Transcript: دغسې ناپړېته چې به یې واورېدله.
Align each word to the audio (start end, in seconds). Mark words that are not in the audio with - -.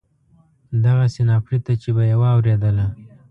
دغسې 0.85 1.21
ناپړېته 1.29 1.73
چې 1.81 1.89
به 1.95 2.03
یې 2.09 2.15
واورېدله. 2.21 2.85